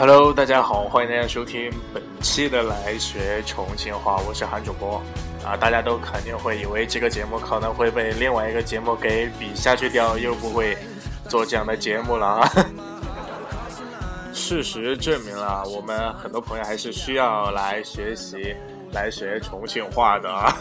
[0.00, 5.02] Hello，大家好，欢迎大家收听本期的来学重庆话，我是韩主播
[5.44, 5.56] 啊。
[5.56, 10.78] 大家都肯定会以为这个节目可能会被另外一个节目给比下去掉，又不会
[11.28, 12.48] 做这样的节目了啊。
[14.32, 18.54] 事实证明了，我们很多朋友还是需要来学习、
[18.92, 20.56] 来学重庆话的啊。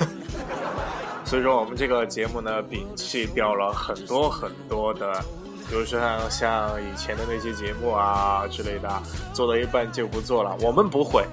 [1.24, 5.24] 所以说，我们这个节目呢，摒弃掉了很多很多的。
[5.70, 8.90] 比如说像像以前的那些节目啊之类的，
[9.34, 10.56] 做到一半就不做了。
[10.62, 11.26] 我们不会。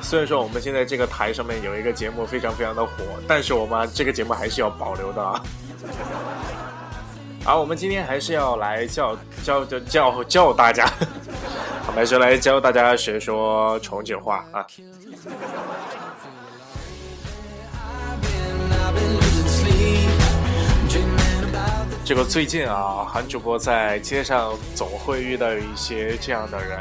[0.00, 2.90] 虽然说我们现在这个台上面有一个节目非常非常的火，
[3.28, 5.40] 但是我们这个节目还是要保留的啊。
[7.44, 10.88] 好，我们今天还是要来教教教教教大家，
[11.86, 14.66] 我 们还是来教大家学说重庆话啊。
[22.04, 26.80] 这个最近啊，韩主播在街上总会遇到一些这样的人，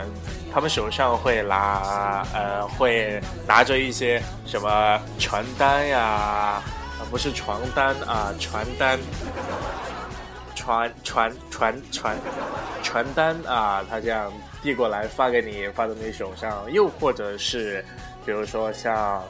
[0.51, 6.63] 他们手上会拿呃，会拿着一些什么传单呀，啊
[7.11, 8.99] 不是床单啊，传单，
[10.55, 12.17] 传传传传
[12.81, 17.85] 传单啊，他这样递过来发给你，发到你手上，又或者是
[18.25, 19.23] 比如说像。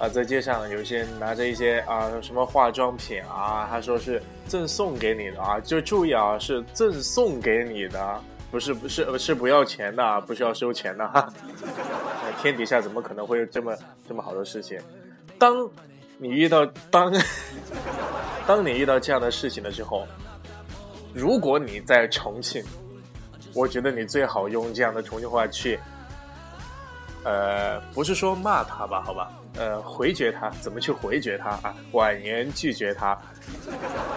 [0.00, 8.18] 啊，在街上有一些拿着一些啊什么化妆品啊，他说是赠送给你的啊，就注意啊，是赠送给你的，
[8.50, 11.30] 不是不是是不要钱的，不需要收钱的哈。
[12.40, 13.76] 天底下怎么可能会有这么
[14.08, 14.80] 这么好的事情？
[15.38, 15.68] 当
[16.16, 17.12] 你遇到当
[18.46, 20.06] 当你遇到这样的事情的时候，
[21.12, 22.64] 如果你在重庆，
[23.54, 25.78] 我觉得你最好用这样的重庆话去，
[27.24, 29.30] 呃，不是说骂他吧，好吧。
[29.56, 31.74] 呃，回绝他怎么去回绝他啊？
[31.92, 33.18] 婉言拒绝他，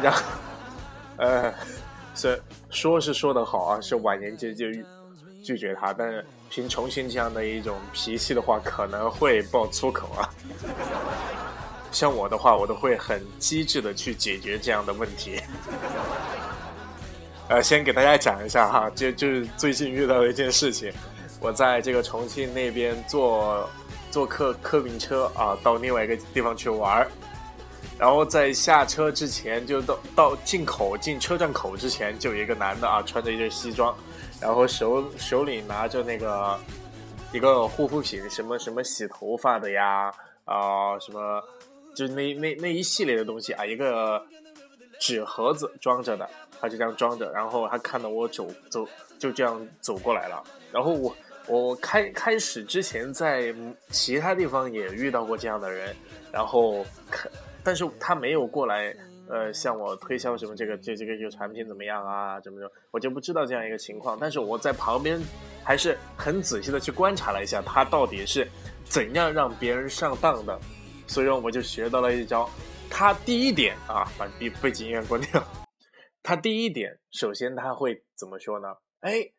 [0.01, 0.21] 然后，
[1.17, 1.51] 呃，
[2.13, 4.65] 是说是说的好啊，是婉言拒就
[5.43, 10.29] 拒绝他，但是凭重庆这样的一种脾气的话，可能会爆粗口啊。
[11.91, 15.41] 像我的话，我都会很机智的去解决这样的问题。
[17.49, 20.93] 呃，先给大家讲一下哈，就就是最近遇到的一件事情，
[21.43, 23.69] 我在这个重庆那边坐。
[24.13, 27.09] 坐客客运车啊，到另外一个地方去玩儿，
[27.97, 33.97] 然后在下车之前，就到到进口进车站口之前，就有一个男的啊，穿着一件西装，
[34.39, 36.59] 然后手手里拿着那个
[37.31, 40.13] 一个护肤品，什么什么洗头发的呀，
[40.45, 41.41] 啊，什么
[41.95, 44.23] 就那那那一系列的东西啊，一个
[44.99, 46.29] 纸盒子装着的，
[46.61, 48.87] 他就这样装着，然后他看到我走走，
[49.17, 51.11] 就这样走过来了，然后我。
[51.45, 53.53] 我开开始之前在
[53.89, 55.93] 其他地方也遇到过这样的人，
[56.31, 57.29] 然后可，
[57.61, 58.95] 但是他没有过来，
[59.27, 64.17] 呃，向我推销什么这个这这个这个产品怎么样啊，怎么着，我就不知道这样一个情况。
[64.17, 65.19] 但是我在旁边
[65.65, 68.47] 还是很仔细的去观察了一下，他到底是
[68.85, 70.57] 怎样让别人上当的，
[71.07, 72.49] 所以说我就学到了一招。
[72.89, 75.43] 他第一点啊，把背背景音乐关掉。
[76.23, 78.69] 他第一点，首先他会怎么说呢？
[79.01, 79.29] 哎。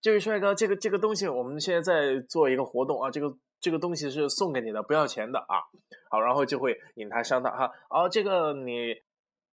[0.00, 5.60] 这位帅哥，这个这个东西我们现在在做一个活动啊，这个这个东西是送给你的，不要钱的啊。
[6.10, 7.70] 好，然后就会引他上当哈。
[7.90, 8.94] 哦，这个你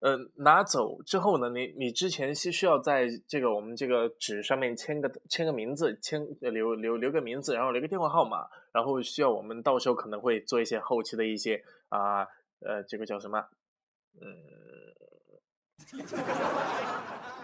[0.00, 12.22] 呃拿走之后呢，你你之前是需要在这个我们这个纸上面签个签个名字，签留留留个名字，然后留个电话号码，然后需要我们到时候可能会做一些后期的一些啊
[12.60, 13.44] 呃这个叫什么
[14.20, 14.32] 嗯。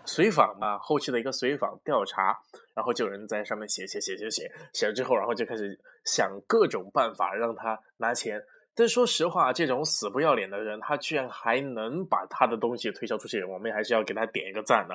[0.06, 2.38] 随访嘛，后期的一个随访调查，
[2.74, 8.42] 然后就有人在上面写写写写写，写了之后，然后就开始想各种办法让他拿钱。
[8.74, 14.94] 但说实话，这种死不要脸的人，他居然还能把他的东西推销出去，我们还是要给他点一个赞的。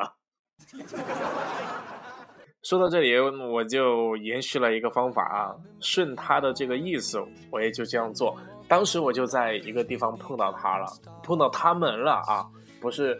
[2.62, 7.20] 说到这里，我就延续了一个方法啊，顺他的这个意思，
[7.52, 8.38] 我也就这样做。
[8.68, 10.86] 当时我就在一个地方碰到他了，
[11.24, 12.46] 碰到他们了啊，
[12.80, 13.20] 不是。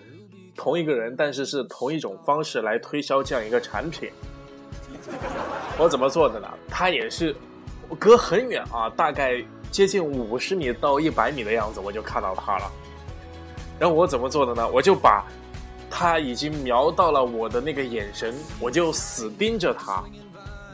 [0.60, 4.12] 同一个人，但是是同一种方式来推销这样一个产品。
[5.78, 6.48] 我怎么做的呢？
[6.68, 7.34] 他也是
[7.98, 9.42] 隔很远啊，大概
[9.72, 12.70] 接近五十米到一百米的样子，我就看到他了。
[13.80, 14.68] 然后我怎么做的呢？
[14.68, 15.26] 我就把
[15.90, 20.04] 他已经瞄到了我的那个眼神，我就死盯着他。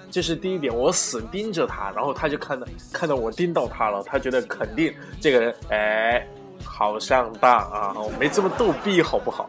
[0.10, 4.92] 这是第一点，我死盯着他，然后他就看到看到我盯到他了，他觉得肯定
[5.22, 6.28] 这个人哎
[6.64, 9.48] 好上当啊，我没这么逗逼好不好？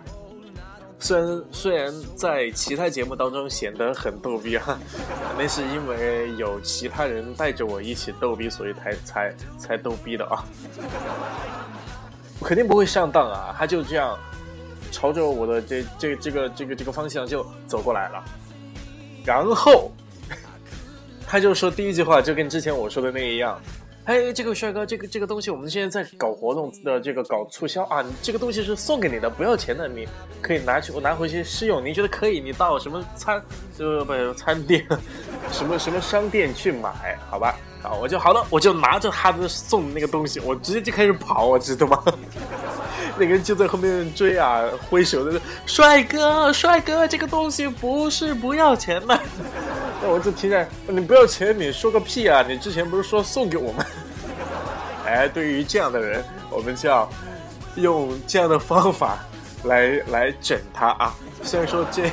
[0.98, 4.78] 虽然虽然在其他节目当中显得很逗逼哈，
[5.38, 10.44] 那是因为有其他人带着我一起逗逼，所以才才才逗逼的啊。
[12.40, 14.18] 我肯定不会上当啊，他就这样
[14.90, 18.24] 朝着我的这这这个这个这个方向就走过来了，
[19.24, 19.92] 然后
[21.26, 23.60] 他就说第一句话就跟之前我说的那一样。
[24.06, 30.06] 哎，这个帅哥，这个这个东西我们现在在搞活动的，这个搞促销啊，这个东西是送给你的，不要钱的，你
[30.40, 31.84] 可以拿去我拿回去试用。
[31.84, 32.38] 你觉得可以？
[32.38, 33.42] 你到什么餐
[33.78, 34.86] 呃不餐店，
[35.50, 37.56] 什么什么商店去买，好吧？
[37.82, 42.00] 啊，我就好了，我就拿着他的送的那个东西，我直接就开始跑，我知道吗？
[43.18, 49.20] 那个人就在后面追啊，挥手的帅哥，帅哥，这个东西不是不要钱的。
[50.02, 52.44] 那我就听着，你不要钱，你说个屁啊！
[52.46, 53.86] 你之前不是说送给我们？
[55.06, 57.08] 哎，对于这样的人，我们就要
[57.76, 59.18] 用这样的方法
[59.64, 61.14] 来来整他啊！
[61.42, 62.10] 虽然说这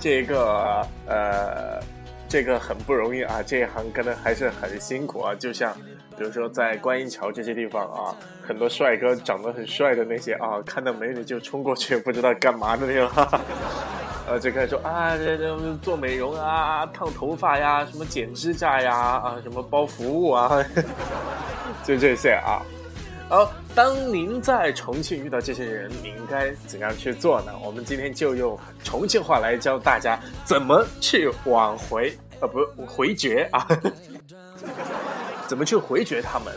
[0.00, 1.80] 这个呃
[2.28, 5.34] 这个很不容易啊，这一行可能还是很辛苦啊。
[5.34, 5.74] 就像
[6.16, 8.16] 比如说在观音桥这些地方啊，
[8.46, 13.10] 很多帅哥长得很帅的那些啊，看到美女就冲过去，不知道干嘛的那种。
[14.28, 20.62] 呃，就开始说啊，这这做美容啊，烫头发呀，什么剪指甲呀，啊，什么包服务啊，
[21.82, 22.60] 就这些啊。
[23.30, 27.52] 好，当您在重庆遇到这些人，你应该怎样去做呢？
[27.64, 33.66] 我们今天就用重庆话来教大家怎么去挽回，呃，不回绝啊，
[35.48, 36.52] 怎么去回绝他们。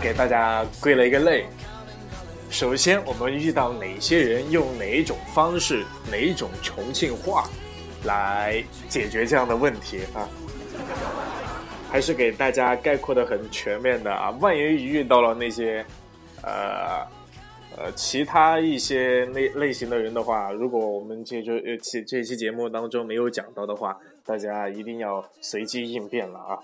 [0.00, 1.46] 给大家归了一个类。
[2.50, 7.44] 首先，我们遇到哪些人用哪一种方式、哪一种重庆话
[8.04, 10.28] 来解决这样的问题啊？
[11.90, 14.30] 还是给大家概括的很全面的啊？
[14.40, 15.84] 万一遇到了那些
[16.42, 17.04] 呃
[17.76, 23.98] 呃其他一些类类型的人的话，如果我们这就呃这这期节目当中没有讲到的话。
[24.28, 26.58] 大家一定要随机应变了啊！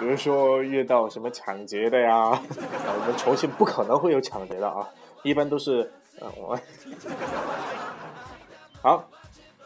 [0.00, 4.88] 比如说遇到什么抢劫的呀，我们重庆不可能会有抢劫的啊，
[5.22, 6.58] 一般都是呃我。
[8.80, 9.06] 好，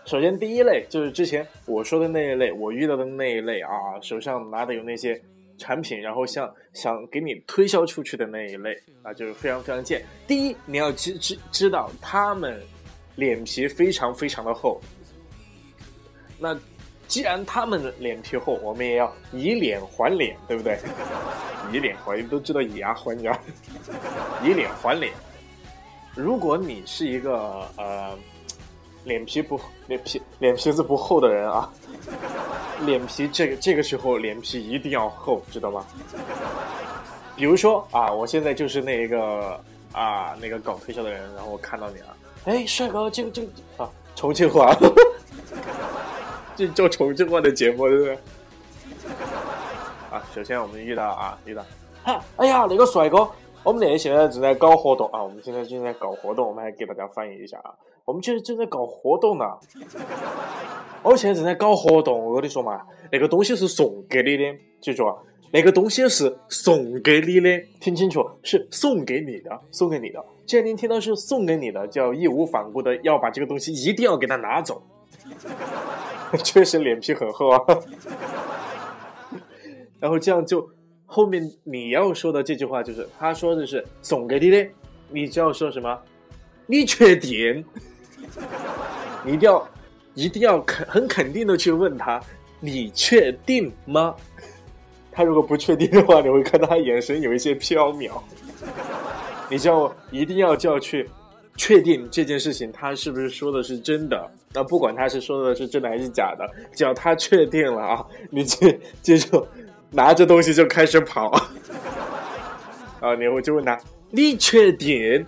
[0.05, 3.71] 首先第一类就是之前我说的那一类，我遇到的那一类啊，
[4.01, 5.23] 手上拿的有那些
[5.59, 10.05] 产品，然后想想给你推销出去的那一类啊，就是非常非常贱。
[10.27, 12.61] 第一，你要知知知道他们
[13.15, 14.81] 脸皮非常非常的厚，
[16.41, 16.59] 那。
[17.13, 20.79] 既然他们脸皮厚，我们也要以脸还脸，对不对？
[21.71, 23.39] 以脸还，都知道以牙还牙，
[24.43, 25.13] 以脸还脸。
[26.15, 28.19] 如果你是一个呃
[29.05, 31.71] 脸皮不脸皮脸皮子不厚的人啊，
[32.87, 35.85] 脸皮这个这个时候脸皮一定要厚，知道吗？
[37.37, 39.61] 比如说啊，我现在就是那一个
[39.93, 42.17] 啊那个搞推销的人，然后我看到你了，
[42.47, 44.75] 哎，帅哥，这个这个啊，重庆话。
[46.57, 48.19] 这做重庆话的节目，对不对？
[50.11, 51.65] 啊，首先我们遇到啊，遇到，
[52.37, 53.27] 哎呀，那个帅哥，
[53.63, 57.73] 我们那现在正在搞活动啊，我们现在正在搞活动，我们还给大家翻译一下啊，
[58.05, 59.45] 我们现在正在搞活动呢，
[61.03, 65.17] 我现在正在搞活动，我跟你说嘛，那个东西是送给你的，记住啊，
[65.51, 67.49] 那个东西是送给你的，
[67.81, 70.23] 听清楚，是送给你的，送给你的。
[70.45, 74.83] 既然您听到是送给你的，就要义无反顾的要把这个东西一定要给他拿走。
[76.43, 77.61] 确实脸皮很厚啊，
[80.01, 80.69] 然后这样就
[81.05, 84.67] 后面你要说的这句话就是他说的是送给你的，
[85.11, 85.99] 你就要说什么？
[86.67, 87.65] 你确定？
[89.25, 89.69] 你一定要
[90.15, 92.21] 一定要肯很肯定的去问他，
[92.61, 94.15] 你确定吗？
[95.11, 98.11] 他如果不确定的话，你会看到他眼神有一些飘渺，
[99.51, 101.09] 你就一定要就要去。
[101.57, 104.31] 确定这件事情他是不是说的是真的？
[104.55, 109.47] 那不管他是说的是真的还是假的，只要他确定了啊，你这这就
[109.91, 111.29] 拿着东西就开始跑
[113.01, 113.15] 啊！
[113.15, 113.79] 你会就问他，
[114.11, 115.25] 你确定？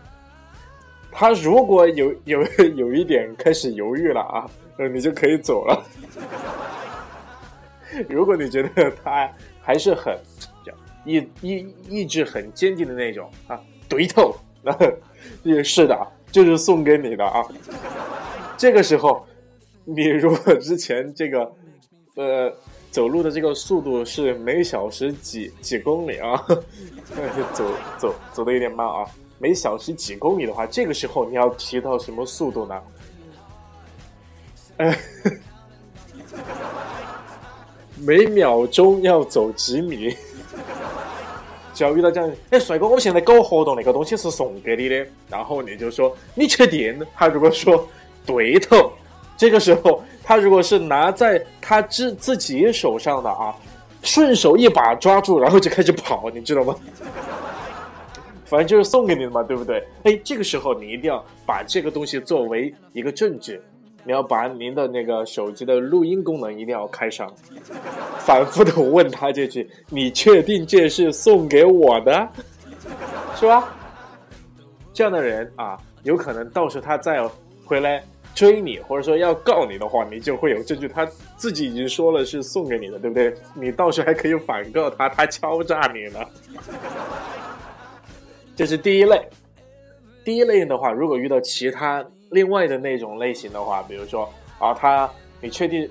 [1.17, 2.43] 他如果有有
[2.75, 4.51] 有一点开始犹豫了啊，
[4.93, 5.85] 你就可以走了。
[8.09, 10.19] 如果你觉得他还是很
[11.05, 14.77] 意意意志很坚定的那种啊，对头，那
[15.43, 15.97] 也 是的。
[16.35, 17.47] 就是送给你的啊！
[18.57, 19.25] 这个时候，
[19.85, 21.53] 你如果之前这个，
[22.17, 22.53] 呃，
[22.91, 26.45] 走路的这个速度是每小时几几公里啊？
[27.55, 27.65] 走
[27.97, 29.07] 走走的有点慢啊。
[29.39, 32.83] 每小时几公里的话，这个时候你要提到什么速度呢？
[34.79, 34.93] 呃，
[38.05, 40.17] 每秒钟要走几米？
[41.75, 46.99] 只要遇到这样，哎，帅哥，我现在搞活动，那个东西是送给你的，然后你就说你确定？
[47.15, 47.87] 他如果说
[48.25, 48.93] 对头，
[49.37, 53.55] 这个时候他如果是拿在他自自己手上的啊，
[54.03, 56.75] 顺手一把抓住，然后就开始跑，你知道吗？
[58.47, 59.85] 反正就是送给你的嘛，对不对？
[60.05, 63.61] 哎，这个时候你一定要把这个东西作为一个证据，
[64.05, 67.33] 你要把您的那个手机的录音功能一定要开上，
[68.19, 72.29] 反复的问他这句：“你确定这是送给我的，
[73.35, 73.75] 是吧？”
[74.93, 77.27] 这样的人啊，有可能到时候他再
[77.65, 83.35] 回来追你，或者说要告你的话，你就会有证据，他自己已经说了是送给你的，对不对？
[83.55, 86.21] 你到时候还可以反告他，他敲诈你呢。
[88.55, 89.29] 这是第一类，
[90.25, 95.09] 第一类的话，如果遇到其他另外的那种类型的话，比如说啊，他
[95.41, 95.89] 你确定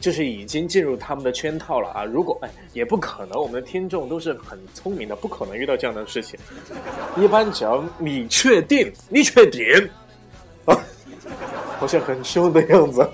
[0.00, 2.04] 就是已经进入他们的圈套了啊？
[2.04, 6.38] 如果哎，也不可能，我们的听众都是很聪明的，不可能遇到这样的事情。
[7.16, 9.62] 一般只要你确定，你确定
[10.64, 10.78] 啊，
[11.78, 13.06] 好像很凶的样子，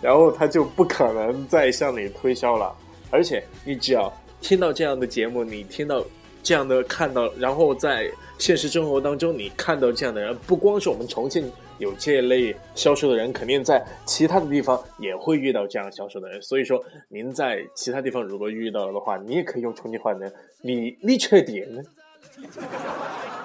[0.00, 2.72] 然后他就不可能再向你推销了。
[3.10, 4.10] 而且你只要
[4.40, 6.02] 听到这样的节目，你听到
[6.42, 8.10] 这样的看到，然后在。
[8.38, 16.42] 现实生活当中，你看到这样的人，不光是我们重庆有这类销售的人，肯定在其他的地方也会遇到这样销售的人。
[16.42, 20.28] 所以说，您在其他地方如果遇到了的话，你也可以用重庆话呢。
[20.60, 21.64] 你你确定？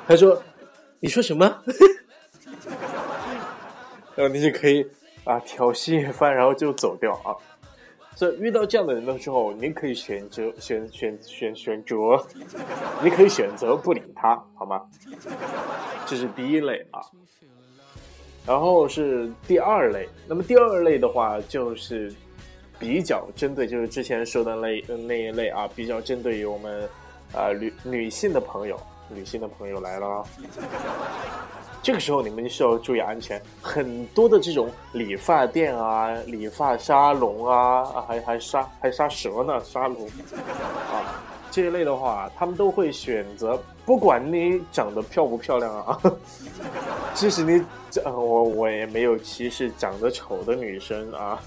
[0.07, 0.41] 他说
[0.99, 1.45] ：“你说什么？”
[4.15, 4.83] 然后你就可以
[5.25, 7.37] 啊挑衅一番，然后就走掉啊。
[8.17, 11.95] 所以遇到这样的人的时候，你可以选择选选选选择，
[13.03, 14.81] 你可以选择不理他，好吗？
[16.07, 16.99] 这是第一类啊。
[18.43, 22.11] 然后是第二类，那么第二类的话就是
[22.79, 26.89] 比较针对，就是之前说的那那一类啊，比较针对于我们
[27.35, 30.25] 啊女女性的朋友，女性的朋友来了。
[31.87, 40.05] 这个时候你们需要注意安全，很多的这种理发店啊、理发沙龙啊，还还杀还杀蛇呢，沙龙
[40.91, 45.97] 啊这一类的话，他们都会选择，不管你长得漂不漂亮啊，
[47.15, 51.41] 即使你长我我也没有歧视长得丑的女生啊，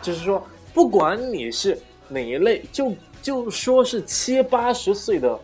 [0.00, 0.40] 就是说，
[0.72, 5.36] 不管你是哪一类，就就说是七八十岁的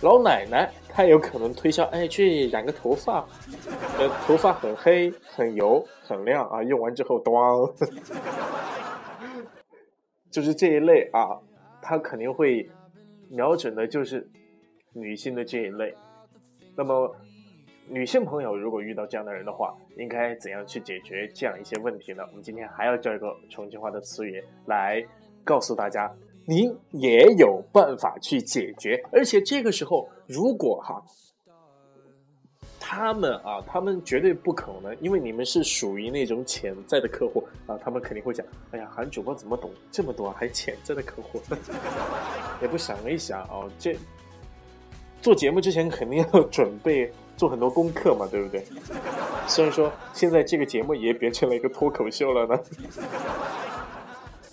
[0.00, 0.68] 老奶奶。
[0.96, 3.22] 他有可能推销，哎，去染个头发，
[4.00, 7.70] 呃，头发很黑、很油、很亮啊，用完之后，咣，
[10.32, 11.38] 就是这一类啊，
[11.82, 12.66] 他肯定会
[13.28, 14.26] 瞄准的就是
[14.94, 15.94] 女性的这一类。
[16.74, 17.14] 那么，
[17.90, 22.24] 女性朋友如果遇到这样的人的话，应该怎样去解决这样一些问题呢？
[22.30, 25.04] 我们今天还要教一个重庆话的词语来
[25.44, 26.10] 告诉大家。
[26.46, 31.02] 您也有办法去解决，而且这个时候，如果哈，
[32.78, 41.42] 他们啊，他们绝对不可能，因为你们是属于那种潜在的客户啊，他们肯定会讲，哎呀，韩主播怎么懂这么多，还潜在的客户，
[42.62, 43.96] 也不想一想哦，这
[45.20, 48.64] 做节目之前肯定要准备做很多功课嘛，对不对？
[49.48, 52.62] 虽然说现在这个节目也变成了一个脱口秀了呢。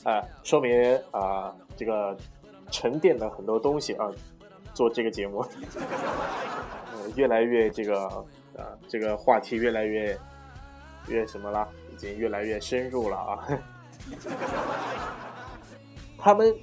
[0.04, 2.16] 啊，说明啊，这个
[2.70, 4.10] 沉淀了很多东西啊，
[4.74, 5.46] 做这个节目，
[7.16, 8.06] 越来越这个
[8.58, 10.18] 啊，这个话题越来越
[11.08, 13.48] 越什么了，已经越来越深入了啊。
[16.20, 16.54] 他们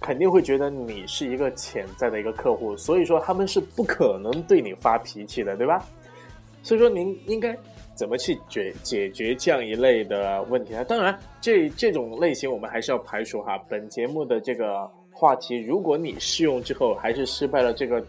[0.00, 5.84] 肯定会觉得你是一个潜在的一个客户，所以说他们是不可能对你发脾气的，对吧？
[6.64, 7.56] 所以说您应该。
[7.98, 10.84] 怎么去解解决这样一类的问题呢？
[10.84, 13.58] 当然，这这种类型我们还是要排除哈。
[13.68, 18.00] 本节目的这个话题，如果你试用之后还是失败了，这个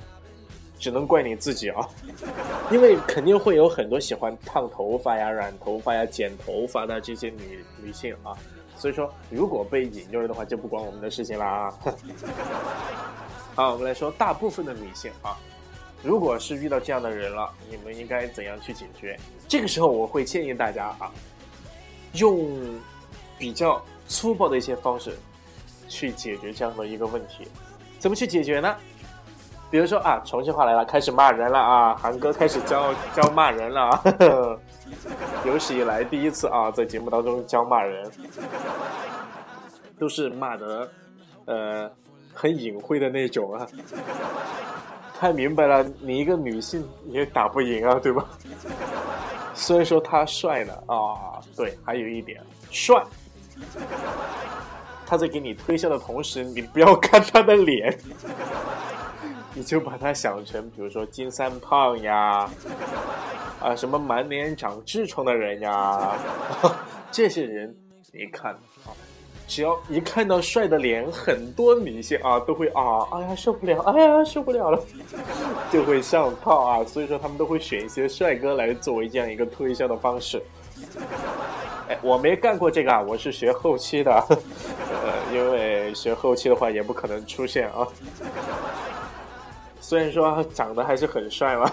[0.78, 1.90] 只能怪你自己啊，
[2.72, 8.38] 因为肯定会有很多喜欢烫头发呀、染头发呀、剪头发的这些女女性啊。
[8.76, 11.74] 所以说，如果被引诱了的话，就不关我们的事情了啊。
[13.56, 15.36] 好，我们来说大部分的女性啊。
[16.04, 19.20] 如果是遇到这样的人了，你们应该怎样去解决？
[19.48, 21.12] 这个时候我会建议大家啊，
[22.14, 22.50] 用
[23.38, 25.18] 比较粗暴的一些方式
[25.88, 27.48] 去解决这样的一个问题。
[28.00, 28.76] 怎么去解决呢？
[29.72, 34.04] 比如说啊，重庆话来了，开始骂人了啊，韩哥开始教 教骂人了啊，
[35.46, 38.10] 有史以来第一次啊，在节目当中教骂人。
[40.00, 40.90] 都是骂的，
[41.44, 41.92] 呃，
[42.34, 43.68] 很隐晦的那种啊。
[45.20, 48.26] 太明白了，你一个女性也打不赢啊，对吧？
[49.54, 53.04] 虽然说他帅呢，啊，对，还有一点帅。
[55.06, 57.94] 他在给你推销的同时，你不要看他的脸，
[59.54, 62.50] 你就把他想成，比如说金三胖呀，
[63.60, 66.16] 啊，什么满脸长痔疮的人呀，
[67.12, 67.76] 这些人，
[68.14, 68.54] 你看
[68.86, 68.96] 啊。
[69.50, 74.80] 只要一看到帅的脸，很多女性啊都会啊，哎呀受不了，哎呀受不了了，
[75.74, 76.86] 就会上套啊。
[76.86, 80.40] 所以说他们都会选一些帅哥来作为这样一个推销的方式。
[81.90, 87.88] 哎，我没干过这个啊，我是学后期的， 呃，因为学后期的话也不可能出现啊。
[89.82, 91.72] 虽然说长得还是很帅嘛，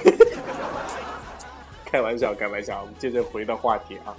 [1.84, 2.80] 开玩笑，开玩笑。
[2.80, 4.16] 我们接着回到话题啊。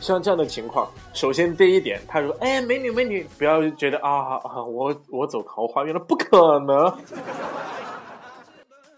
[0.00, 6.92] 像这样的情况，首先第一点，他说：“哎，美女美女，不要觉得啊 啊，我我走桃花运了，不可能。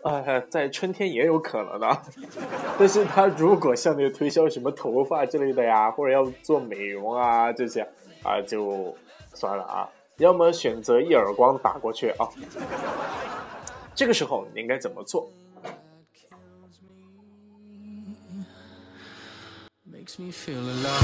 [0.04, 2.02] 哎，在春天也有可能的。
[2.78, 7.80] 但是他如果向你推销什么头发之类的呀，或者要做美容啊这些
[8.22, 8.94] 啊，就
[9.34, 9.88] 算了啊。
[10.18, 12.28] 要么选择一耳光打过去啊。
[13.94, 15.26] 这个时候你应该怎么做？”
[20.00, 21.02] Makes me feel alive.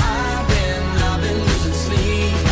[0.00, 2.49] I've been, I've been losing sleep.